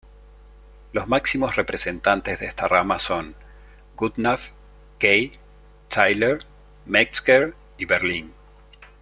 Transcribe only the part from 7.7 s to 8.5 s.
y Berlín.